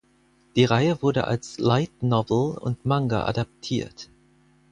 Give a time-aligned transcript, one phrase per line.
[0.55, 4.09] Die Reihe wurde als Light Novel und Manga adaptiert.